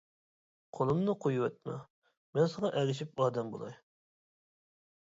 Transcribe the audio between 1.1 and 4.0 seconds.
قويۇۋەتمە، مەن ساڭا ئەگىشىپ ئادەم بولاي.